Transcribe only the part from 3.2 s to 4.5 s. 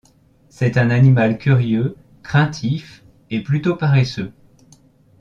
et plutôt paresseux.